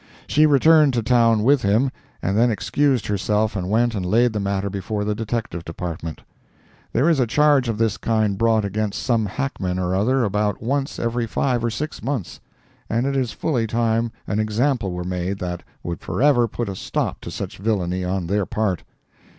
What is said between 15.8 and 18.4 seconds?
would forever put a stop to such villainy on